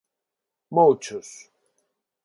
[0.71, 1.29] Mouchos.